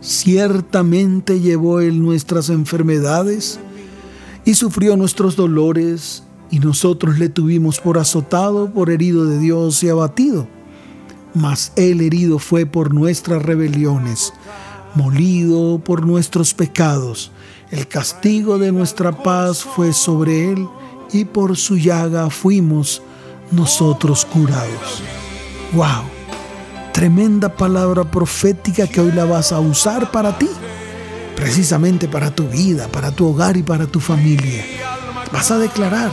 Ciertamente 0.03 1.41
llevó 1.41 1.81
Él 1.81 2.03
nuestras 2.03 2.51
enfermedades 2.51 3.59
y 4.45 4.53
sufrió 4.53 4.99
nuestros 4.99 5.35
dolores, 5.35 6.25
y 6.51 6.59
nosotros 6.59 7.19
le 7.19 7.31
tuvimos 7.31 7.81
por 7.81 7.97
azotado, 7.97 8.71
por 8.71 8.91
herido 8.91 9.25
de 9.25 9.39
Dios 9.39 9.83
y 9.83 9.89
abatido. 9.89 10.47
Mas 11.33 11.73
Él 11.77 12.03
herido 12.03 12.39
fue 12.39 12.67
por 12.67 12.93
nuestras 12.93 13.43
rebeliones, 13.43 14.35
molido 14.95 15.79
por 15.83 16.07
nuestros 16.07 16.53
pecados. 16.53 17.33
El 17.71 17.89
castigo 17.89 18.59
de 18.59 18.73
nuestra 18.73 19.23
paz 19.23 19.65
fue 19.65 19.95
sobre 19.95 20.53
Él, 20.53 20.69
y 21.13 21.25
por 21.25 21.57
su 21.57 21.77
llaga 21.77 22.31
fuimos 22.31 23.03
nosotros 23.51 24.25
curados. 24.25 25.03
¡Wow! 25.73 26.05
Tremenda 26.93 27.55
palabra 27.55 28.05
profética 28.05 28.87
que 28.87 29.01
hoy 29.01 29.13
la 29.13 29.25
vas 29.25 29.53
a 29.53 29.61
usar 29.61 30.11
para 30.11 30.39
ti, 30.39 30.49
precisamente 31.37 32.09
para 32.09 32.35
tu 32.35 32.47
vida, 32.49 32.89
para 32.89 33.11
tu 33.11 33.27
hogar 33.27 33.57
y 33.57 33.63
para 33.63 33.87
tu 33.87 34.01
familia. 34.01 34.65
Vas 35.33 35.51
a 35.51 35.59
declarar, 35.59 36.11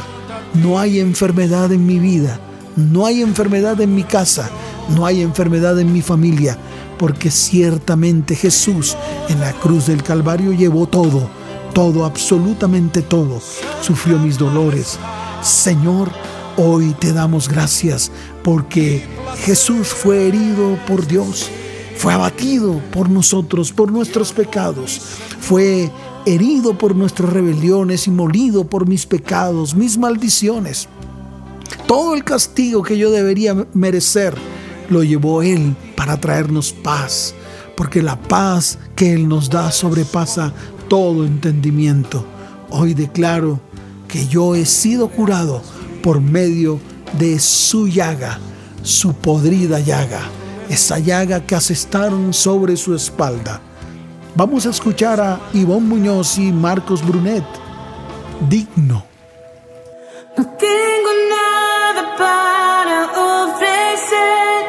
no 0.53 0.79
hay 0.79 0.99
enfermedad 0.99 1.71
en 1.71 1.85
mi 1.85 1.99
vida, 1.99 2.39
no 2.75 3.05
hay 3.05 3.21
enfermedad 3.21 3.79
en 3.81 3.93
mi 3.93 4.03
casa, 4.03 4.49
no 4.95 5.05
hay 5.05 5.21
enfermedad 5.21 5.77
en 5.79 5.91
mi 5.91 6.01
familia, 6.01 6.57
porque 6.97 7.29
ciertamente 7.29 8.35
Jesús 8.35 8.95
en 9.27 9.39
la 9.39 9.53
cruz 9.53 9.87
del 9.87 10.03
Calvario 10.03 10.53
llevó 10.53 10.87
todo, 10.87 11.29
todo, 11.73 12.05
absolutamente 12.05 13.01
todo. 13.01 13.41
Sufrió 13.81 14.17
mis 14.17 14.37
dolores. 14.37 14.99
Señor, 15.41 16.11
hoy 16.57 16.93
te 16.99 17.13
damos 17.13 17.47
gracias 17.47 18.11
porque 18.43 19.03
Jesús 19.45 19.87
fue 19.87 20.27
herido 20.27 20.77
por 20.87 21.07
Dios, 21.07 21.49
fue 21.95 22.13
abatido 22.13 22.81
por 22.91 23.09
nosotros, 23.09 23.71
por 23.71 23.91
nuestros 23.91 24.33
pecados, 24.33 25.01
fue 25.39 25.91
herido 26.25 26.77
por 26.77 26.95
nuestras 26.95 27.31
rebeliones 27.31 28.07
y 28.07 28.11
molido 28.11 28.65
por 28.65 28.87
mis 28.87 29.05
pecados, 29.05 29.75
mis 29.75 29.97
maldiciones. 29.97 30.87
Todo 31.87 32.15
el 32.15 32.23
castigo 32.23 32.83
que 32.83 32.97
yo 32.97 33.11
debería 33.11 33.67
merecer 33.73 34.35
lo 34.89 35.03
llevó 35.03 35.41
Él 35.41 35.75
para 35.95 36.19
traernos 36.19 36.71
paz, 36.71 37.33
porque 37.75 38.01
la 38.01 38.19
paz 38.19 38.77
que 38.95 39.13
Él 39.13 39.27
nos 39.27 39.49
da 39.49 39.71
sobrepasa 39.71 40.53
todo 40.89 41.25
entendimiento. 41.25 42.25
Hoy 42.69 42.93
declaro 42.93 43.61
que 44.07 44.27
yo 44.27 44.55
he 44.55 44.65
sido 44.65 45.07
curado 45.07 45.61
por 46.03 46.19
medio 46.19 46.79
de 47.17 47.39
su 47.39 47.87
llaga, 47.87 48.39
su 48.81 49.13
podrida 49.13 49.79
llaga, 49.79 50.21
esa 50.69 50.99
llaga 50.99 51.45
que 51.45 51.55
asestaron 51.55 52.33
sobre 52.33 52.75
su 52.75 52.95
espalda. 52.95 53.61
Vamos 54.35 54.65
a 54.65 54.69
escuchar 54.69 55.21
a 55.21 55.39
Ivonne 55.53 55.87
Muñoz 55.87 56.37
y 56.37 56.51
Marcos 56.51 57.05
Brunet. 57.05 57.45
Digno. 58.49 59.05
No 60.37 60.45
tengo 60.45 61.11
nada 61.29 62.15
para 62.17 63.03
ofrecer. 63.43 64.65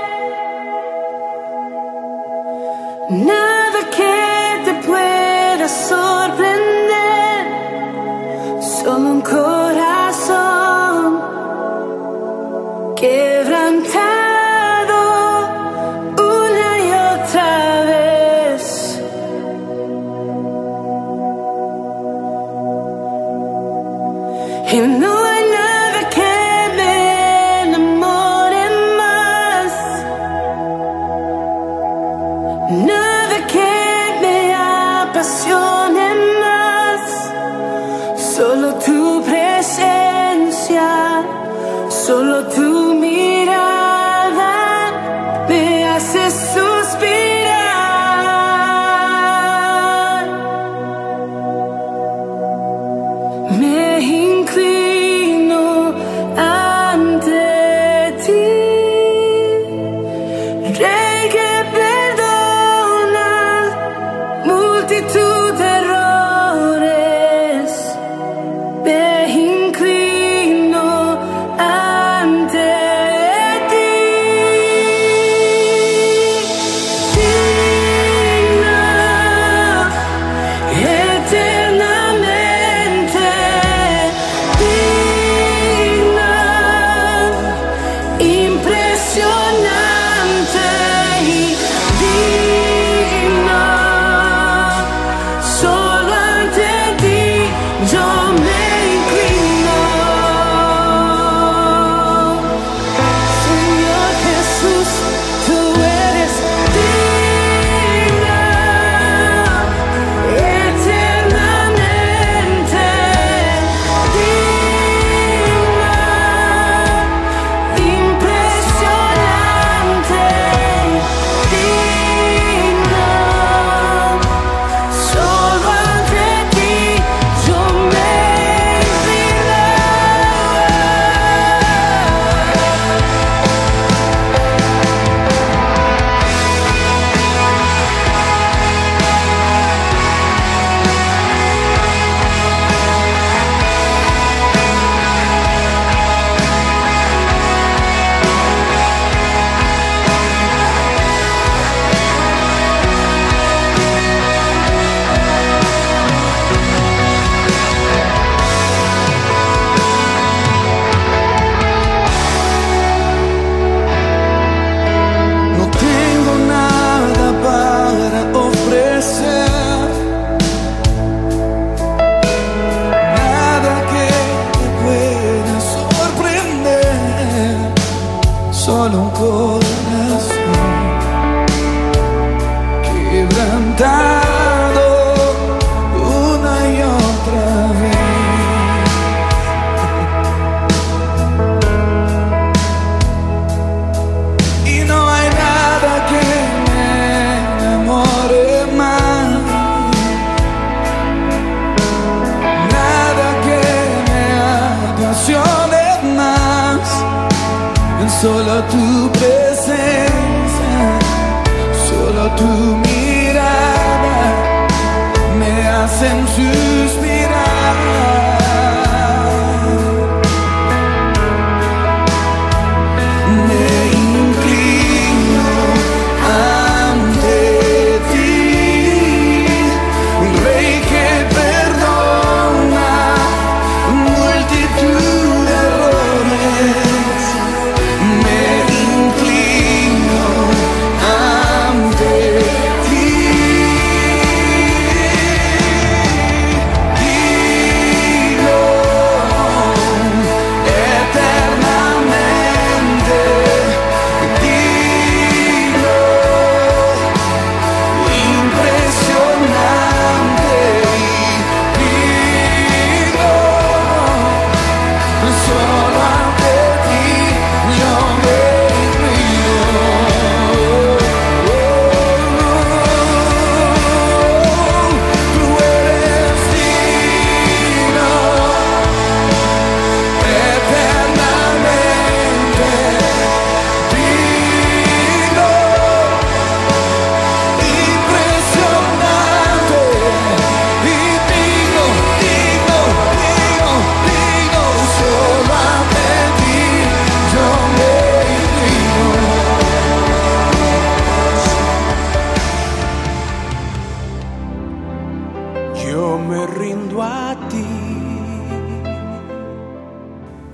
Nada 3.10 3.90
que 3.90 4.64
te 4.64 4.86
pueda. 4.86 5.30
Solo 9.22 9.49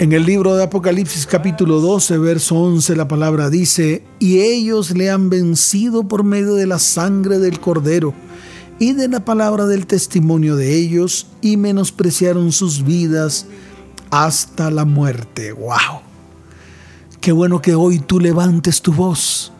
En 0.06 0.12
el 0.12 0.24
libro 0.24 0.54
de 0.54 0.62
Apocalipsis 0.62 1.26
capítulo 1.26 1.80
12, 1.80 2.18
verso 2.18 2.54
11, 2.54 2.94
la 2.94 3.08
palabra 3.08 3.50
dice, 3.50 4.04
y 4.20 4.38
ellos 4.38 4.92
le 4.92 5.10
han 5.10 5.30
vencido 5.30 6.06
por 6.06 6.22
medio 6.22 6.54
de 6.54 6.64
la 6.64 6.78
sangre 6.78 7.40
del 7.40 7.58
cordero 7.58 8.14
y 8.78 8.92
de 8.92 9.08
la 9.08 9.24
palabra 9.24 9.66
del 9.66 9.88
testimonio 9.88 10.54
de 10.54 10.76
ellos, 10.76 11.26
y 11.40 11.56
menospreciaron 11.56 12.52
sus 12.52 12.84
vidas 12.84 13.46
hasta 14.10 14.70
la 14.70 14.84
muerte. 14.84 15.50
¡Wow! 15.50 16.02
Qué 17.20 17.32
bueno 17.32 17.60
que 17.60 17.74
hoy 17.74 17.98
tú 17.98 18.20
levantes 18.20 18.82
tu 18.82 18.92
voz 18.92 19.50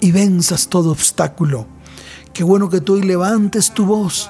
y 0.00 0.12
venzas 0.12 0.68
todo 0.68 0.90
obstáculo. 0.90 1.66
Qué 2.34 2.44
bueno 2.44 2.68
que 2.68 2.82
tú 2.82 2.96
hoy 2.96 3.04
levantes 3.04 3.72
tu 3.72 3.86
voz 3.86 4.28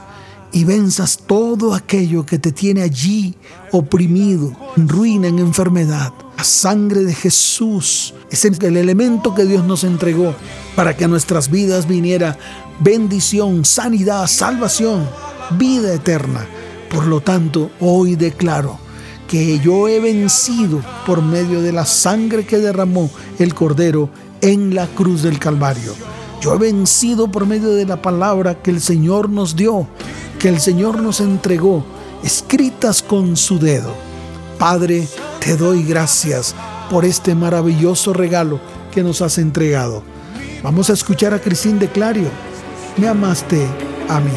y 0.52 0.62
venzas 0.62 1.13
todo 1.26 1.74
aquello 1.74 2.26
que 2.26 2.38
te 2.38 2.52
tiene 2.52 2.82
allí 2.82 3.34
oprimido, 3.72 4.52
en 4.76 4.88
ruina, 4.88 5.28
en 5.28 5.38
enfermedad. 5.38 6.12
La 6.36 6.44
sangre 6.44 7.04
de 7.04 7.14
Jesús 7.14 8.14
es 8.30 8.44
el 8.44 8.76
elemento 8.76 9.34
que 9.34 9.44
Dios 9.44 9.64
nos 9.64 9.84
entregó 9.84 10.34
para 10.74 10.96
que 10.96 11.04
a 11.04 11.08
nuestras 11.08 11.50
vidas 11.50 11.86
viniera 11.86 12.36
bendición, 12.80 13.64
sanidad, 13.64 14.26
salvación, 14.26 15.08
vida 15.58 15.94
eterna. 15.94 16.46
Por 16.90 17.06
lo 17.06 17.20
tanto, 17.20 17.70
hoy 17.80 18.16
declaro 18.16 18.78
que 19.28 19.58
yo 19.58 19.88
he 19.88 20.00
vencido 20.00 20.82
por 21.06 21.22
medio 21.22 21.62
de 21.62 21.72
la 21.72 21.86
sangre 21.86 22.44
que 22.44 22.58
derramó 22.58 23.10
el 23.38 23.54
Cordero 23.54 24.10
en 24.40 24.74
la 24.74 24.86
cruz 24.86 25.22
del 25.22 25.38
Calvario. 25.38 25.94
Yo 26.40 26.54
he 26.54 26.58
vencido 26.58 27.30
por 27.30 27.46
medio 27.46 27.70
de 27.70 27.86
la 27.86 28.02
palabra 28.02 28.60
que 28.60 28.70
el 28.70 28.80
Señor 28.80 29.30
nos 29.30 29.56
dio 29.56 29.88
que 30.44 30.50
el 30.50 30.60
Señor 30.60 31.00
nos 31.00 31.20
entregó, 31.20 31.82
escritas 32.22 33.02
con 33.02 33.34
su 33.34 33.58
dedo. 33.58 33.94
Padre, 34.58 35.08
te 35.40 35.56
doy 35.56 35.82
gracias 35.84 36.54
por 36.90 37.06
este 37.06 37.34
maravilloso 37.34 38.12
regalo 38.12 38.60
que 38.92 39.02
nos 39.02 39.22
has 39.22 39.38
entregado. 39.38 40.02
Vamos 40.62 40.90
a 40.90 40.92
escuchar 40.92 41.32
a 41.32 41.40
Cristín 41.40 41.78
de 41.78 41.88
Clario. 41.88 42.28
Me 42.98 43.08
amaste 43.08 43.66
a 44.06 44.20
mí. 44.20 44.32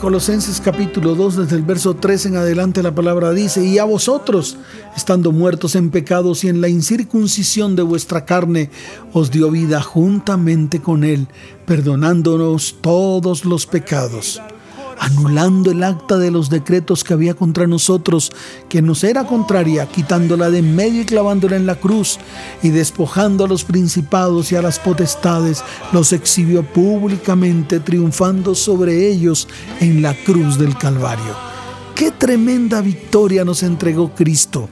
Colosenses 0.00 0.60
capítulo 0.60 1.16
2, 1.16 1.36
desde 1.36 1.56
el 1.56 1.62
verso 1.62 1.94
3 1.94 2.26
en 2.26 2.36
adelante, 2.36 2.84
la 2.84 2.94
palabra 2.94 3.32
dice, 3.32 3.64
y 3.64 3.78
a 3.78 3.84
vosotros, 3.84 4.56
estando 4.96 5.32
muertos 5.32 5.74
en 5.74 5.90
pecados 5.90 6.44
y 6.44 6.48
en 6.48 6.60
la 6.60 6.68
incircuncisión 6.68 7.74
de 7.74 7.82
vuestra 7.82 8.24
carne, 8.24 8.70
os 9.12 9.32
dio 9.32 9.50
vida 9.50 9.82
juntamente 9.82 10.80
con 10.80 11.02
él, 11.02 11.26
perdonándonos 11.66 12.76
todos 12.80 13.44
los 13.44 13.66
pecados 13.66 14.40
anulando 14.98 15.70
el 15.70 15.82
acta 15.82 16.18
de 16.18 16.30
los 16.30 16.50
decretos 16.50 17.04
que 17.04 17.14
había 17.14 17.34
contra 17.34 17.66
nosotros, 17.66 18.32
que 18.68 18.82
nos 18.82 19.04
era 19.04 19.24
contraria, 19.24 19.86
quitándola 19.86 20.50
de 20.50 20.58
en 20.58 20.74
medio 20.74 21.02
y 21.02 21.04
clavándola 21.04 21.56
en 21.56 21.66
la 21.66 21.76
cruz, 21.76 22.18
y 22.62 22.70
despojando 22.70 23.44
a 23.44 23.48
los 23.48 23.64
principados 23.64 24.50
y 24.52 24.56
a 24.56 24.62
las 24.62 24.78
potestades, 24.78 25.62
los 25.92 26.12
exhibió 26.12 26.62
públicamente, 26.62 27.80
triunfando 27.80 28.54
sobre 28.54 29.08
ellos 29.08 29.48
en 29.80 30.02
la 30.02 30.14
cruz 30.14 30.58
del 30.58 30.76
Calvario. 30.76 31.36
Qué 31.94 32.10
tremenda 32.10 32.80
victoria 32.80 33.44
nos 33.44 33.62
entregó 33.62 34.14
Cristo. 34.14 34.68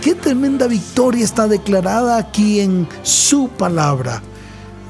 Qué 0.00 0.14
tremenda 0.14 0.66
victoria 0.66 1.24
está 1.24 1.46
declarada 1.46 2.16
aquí 2.16 2.60
en 2.60 2.88
su 3.02 3.48
palabra. 3.48 4.22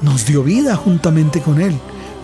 Nos 0.01 0.25
dio 0.25 0.43
vida 0.43 0.75
juntamente 0.75 1.41
con 1.41 1.59
Él 1.59 1.75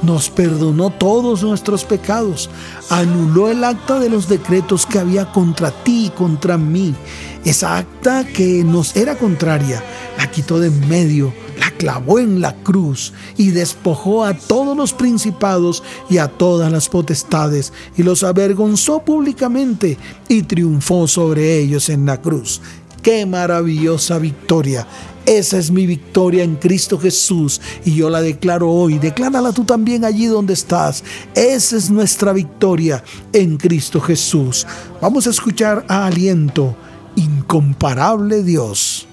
nos 0.01 0.29
perdonó 0.29 0.89
todos 0.89 1.43
nuestros 1.43 1.85
pecados, 1.85 2.49
anuló 2.89 3.49
el 3.49 3.63
acta 3.63 3.99
de 3.99 4.09
los 4.09 4.27
decretos 4.27 4.85
que 4.85 4.99
había 4.99 5.31
contra 5.31 5.71
ti 5.71 6.07
y 6.07 6.09
contra 6.09 6.57
mí. 6.57 6.95
Esa 7.45 7.77
acta 7.77 8.25
que 8.25 8.63
nos 8.63 8.95
era 8.95 9.17
contraria, 9.17 9.83
la 10.17 10.29
quitó 10.29 10.59
de 10.59 10.67
en 10.67 10.89
medio, 10.89 11.33
la 11.59 11.71
clavó 11.71 12.19
en 12.19 12.41
la 12.41 12.55
cruz 12.55 13.13
y 13.37 13.51
despojó 13.51 14.25
a 14.25 14.33
todos 14.33 14.75
los 14.75 14.93
principados 14.93 15.83
y 16.09 16.17
a 16.17 16.27
todas 16.27 16.71
las 16.71 16.89
potestades 16.89 17.73
y 17.95 18.03
los 18.03 18.23
avergonzó 18.23 18.99
públicamente 18.99 19.97
y 20.27 20.43
triunfó 20.43 21.07
sobre 21.07 21.57
ellos 21.57 21.89
en 21.89 22.05
la 22.05 22.21
cruz. 22.21 22.61
Qué 23.01 23.25
maravillosa 23.25 24.17
victoria. 24.19 24.85
Esa 25.27 25.57
es 25.57 25.71
mi 25.71 25.85
victoria 25.85 26.41
en 26.45 26.55
Cristo 26.55 26.97
Jesús 26.97 27.59
y 27.83 27.95
yo 27.95 28.09
la 28.09 28.21
declaro 28.21 28.71
hoy. 28.71 28.97
Declárala 28.97 29.51
tú 29.51 29.65
también 29.65 30.05
allí 30.05 30.25
donde 30.25 30.53
estás. 30.53 31.03
Esa 31.35 31.75
es 31.75 31.91
nuestra 31.91 32.31
victoria 32.31 33.03
en 33.33 33.57
Cristo 33.57 33.99
Jesús. 33.99 34.65
Vamos 35.01 35.27
a 35.27 35.31
escuchar 35.31 35.83
a 35.89 36.05
Aliento, 36.05 36.77
incomparable 37.17 38.41
Dios. 38.41 39.05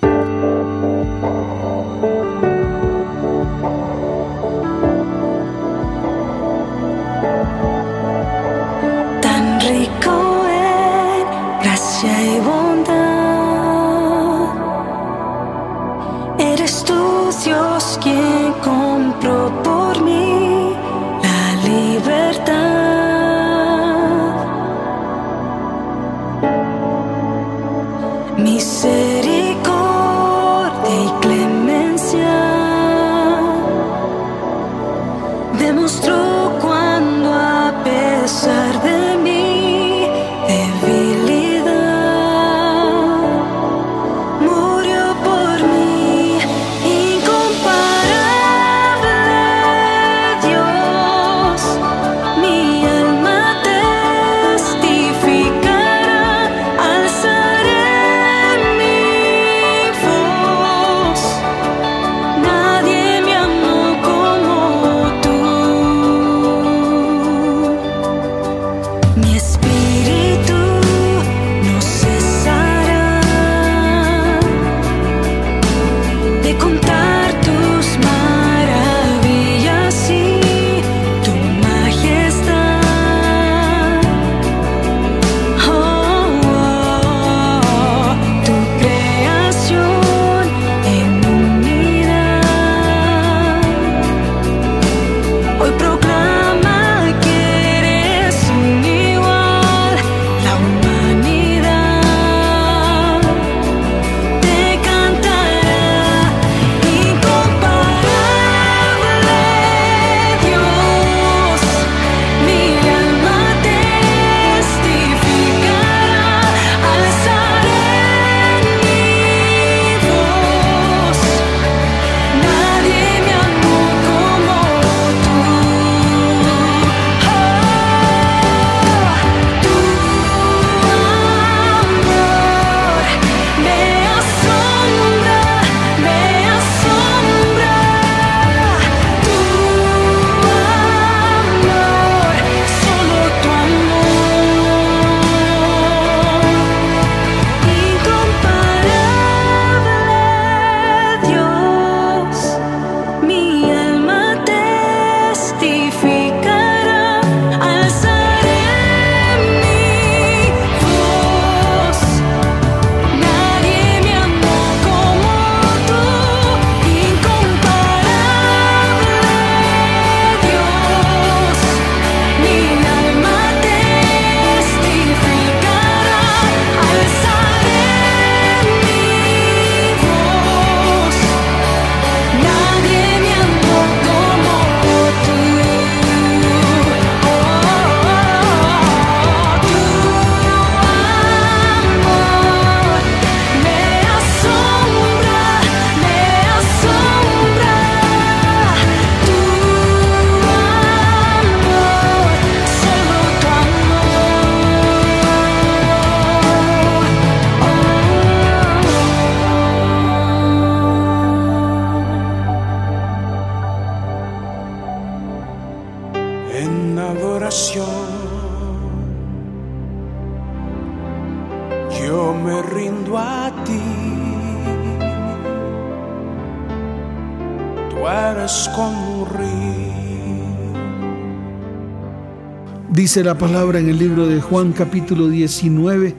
La 233.23 233.39
palabra 233.39 233.79
en 233.79 233.89
el 233.89 233.97
libro 233.97 234.27
de 234.27 234.41
Juan 234.41 234.73
capítulo 234.73 235.29
19, 235.29 236.17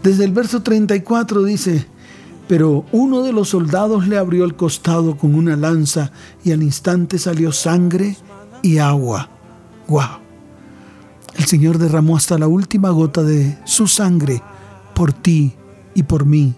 desde 0.00 0.24
el 0.24 0.30
verso 0.30 0.62
34 0.62 1.42
dice, 1.42 1.88
pero 2.46 2.84
uno 2.92 3.24
de 3.24 3.32
los 3.32 3.48
soldados 3.48 4.06
le 4.06 4.16
abrió 4.16 4.44
el 4.44 4.54
costado 4.54 5.16
con 5.16 5.34
una 5.34 5.56
lanza 5.56 6.12
y 6.44 6.52
al 6.52 6.62
instante 6.62 7.18
salió 7.18 7.50
sangre 7.50 8.16
y 8.62 8.78
agua. 8.78 9.28
¡Wow! 9.88 10.20
El 11.34 11.46
Señor 11.46 11.78
derramó 11.78 12.16
hasta 12.16 12.38
la 12.38 12.46
última 12.46 12.90
gota 12.90 13.24
de 13.24 13.58
su 13.64 13.88
sangre 13.88 14.40
por 14.94 15.12
ti 15.12 15.52
y 15.94 16.04
por 16.04 16.26
mí. 16.26 16.54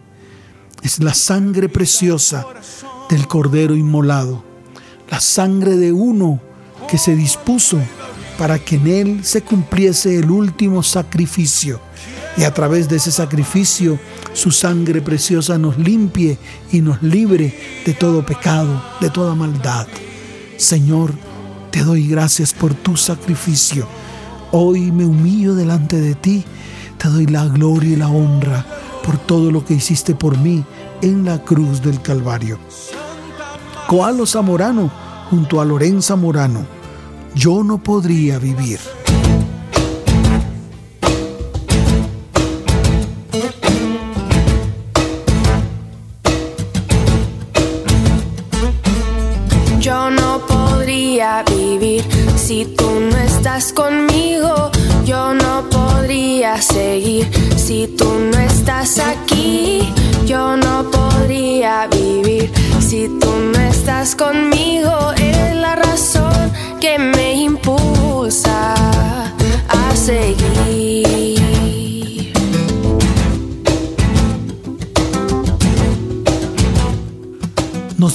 Es 0.82 1.02
la 1.02 1.14
sangre 1.14 1.70
preciosa 1.70 2.44
del 3.08 3.26
Cordero 3.26 3.74
inmolado, 3.74 4.44
la 5.10 5.18
sangre 5.18 5.78
de 5.78 5.92
uno 5.92 6.40
que 6.90 6.98
se 6.98 7.16
dispuso 7.16 7.80
para 8.38 8.58
que 8.58 8.76
en 8.76 8.86
él 8.86 9.24
se 9.24 9.42
cumpliese 9.42 10.16
el 10.16 10.30
último 10.30 10.82
sacrificio 10.82 11.80
y 12.38 12.44
a 12.44 12.54
través 12.54 12.88
de 12.88 12.96
ese 12.96 13.10
sacrificio 13.10 13.98
su 14.32 14.52
sangre 14.52 15.02
preciosa 15.02 15.58
nos 15.58 15.76
limpie 15.76 16.38
y 16.70 16.80
nos 16.80 17.02
libre 17.02 17.52
de 17.84 17.92
todo 17.94 18.24
pecado, 18.24 18.80
de 19.00 19.10
toda 19.10 19.34
maldad. 19.34 19.88
Señor, 20.56 21.12
te 21.72 21.82
doy 21.82 22.06
gracias 22.06 22.54
por 22.54 22.74
tu 22.74 22.96
sacrificio. 22.96 23.88
Hoy 24.52 24.92
me 24.92 25.04
humillo 25.04 25.56
delante 25.56 26.00
de 26.00 26.14
ti, 26.14 26.44
te 26.96 27.08
doy 27.08 27.26
la 27.26 27.44
gloria 27.46 27.90
y 27.90 27.96
la 27.96 28.08
honra 28.08 28.64
por 29.04 29.18
todo 29.18 29.50
lo 29.50 29.64
que 29.64 29.74
hiciste 29.74 30.14
por 30.14 30.38
mí 30.38 30.64
en 31.02 31.24
la 31.24 31.42
cruz 31.42 31.82
del 31.82 32.00
Calvario. 32.00 32.58
Coalo 33.88 34.26
Zamorano 34.26 34.90
junto 35.28 35.60
a 35.60 35.64
Lorenza 35.64 36.14
Morano, 36.14 36.77
yo 37.34 37.62
no 37.62 37.78
podría 37.78 38.38
vivir. 38.38 38.78
Yo 49.80 50.10
no 50.10 50.46
podría 50.46 51.42
vivir 51.44 52.04
si 52.36 52.64
tú 52.76 52.90
no 53.00 53.16
estás 53.18 53.72
conmigo. 53.72 54.70
Yo 55.04 55.34
no 55.34 55.68
podría 55.70 56.60
seguir 56.60 57.28
si 57.56 57.86
tú 57.96 58.10
no 58.30 58.38
estás 58.38 58.98
aquí. 58.98 59.92
Yo 60.26 60.56
no 60.56 60.90
podría 60.90 61.86
vivir 61.86 62.50
si 62.80 63.08
tú 63.20 63.30
no 63.52 63.60
estás 63.60 64.14
conmigo. 64.14 64.57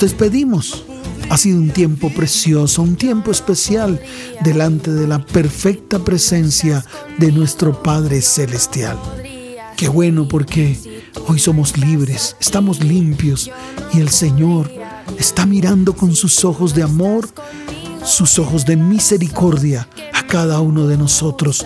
Despedimos. 0.04 0.84
Ha 1.30 1.38
sido 1.38 1.58
un 1.58 1.70
tiempo 1.70 2.10
precioso, 2.10 2.82
un 2.82 2.98
tiempo 2.98 3.32
especial 3.32 4.02
delante 4.44 4.92
de 4.92 5.08
la 5.08 5.26
perfecta 5.26 5.98
presencia 6.00 6.86
de 7.18 7.32
nuestro 7.32 7.82
Padre 7.82 8.22
Celestial. 8.22 8.98
Qué 9.78 9.88
bueno 9.88 10.28
porque 10.28 10.78
hoy 11.28 11.40
somos 11.40 11.78
libres, 11.78 12.36
estamos 12.42 12.84
limpios 12.84 13.50
y 13.94 14.02
el 14.02 14.10
Señor 14.10 14.70
está 15.18 15.46
mirando 15.46 15.96
con 15.96 16.14
sus 16.16 16.44
ojos 16.44 16.76
de 16.76 16.84
amor, 16.84 17.30
sus 18.04 18.38
ojos 18.38 18.66
de 18.66 18.76
misericordia 18.76 19.88
a 20.14 20.28
cada 20.28 20.60
uno 20.60 20.86
de 20.86 20.98
nosotros 20.98 21.66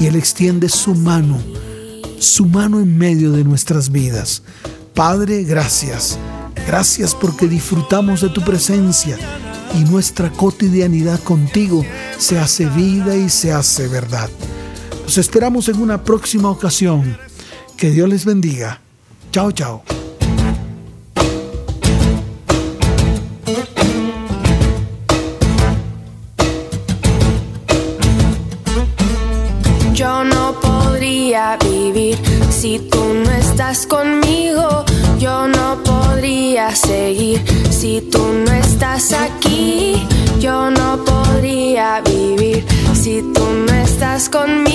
y 0.00 0.06
Él 0.06 0.16
extiende 0.16 0.68
su 0.68 0.94
mano, 0.94 1.38
su 2.18 2.46
mano 2.46 2.80
en 2.80 2.98
medio 2.98 3.30
de 3.30 3.44
nuestras 3.44 3.90
vidas. 3.90 4.42
Padre, 4.92 5.44
gracias. 5.44 6.18
Gracias 6.66 7.14
porque 7.14 7.46
disfrutamos 7.46 8.20
de 8.20 8.28
tu 8.28 8.42
presencia 8.42 9.16
y 9.74 9.84
nuestra 9.84 10.30
cotidianidad 10.30 11.20
contigo 11.20 11.84
se 12.18 12.38
hace 12.38 12.66
vida 12.66 13.14
y 13.16 13.28
se 13.28 13.52
hace 13.52 13.88
verdad. 13.88 14.28
Nos 15.04 15.18
esperamos 15.18 15.68
en 15.68 15.80
una 15.80 16.02
próxima 16.02 16.50
ocasión. 16.50 17.16
Que 17.76 17.90
Dios 17.90 18.08
les 18.08 18.24
bendiga. 18.24 18.80
Chao, 19.30 19.52
chao. 19.52 19.95
Si 37.96 38.02
tú 38.10 38.18
no 38.18 38.52
estás 38.52 39.14
aquí. 39.14 40.06
Yo 40.38 40.70
no 40.70 41.02
podría 41.02 42.02
vivir 42.02 42.62
si 42.92 43.22
tú 43.32 43.44
no 43.66 43.72
estás 43.72 44.28
conmigo. 44.28 44.65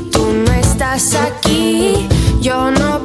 Tú 0.00 0.26
no 0.32 0.52
estás 0.52 1.14
aquí. 1.14 2.08
Yo 2.40 2.70
no 2.70 2.95